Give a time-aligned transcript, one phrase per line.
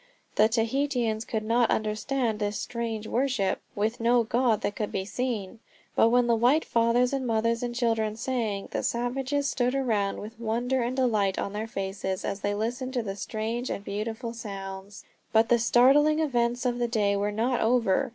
[0.33, 5.59] The Tahitians could not understand this strange worship, with no god that could be seen.
[5.95, 10.39] But when the white fathers and mothers and children sang, the savages stood around with
[10.39, 15.05] wonder and delight on their faces as they listened to the strange and beautiful sounds.
[15.31, 18.09] But the startling events of the day were not over.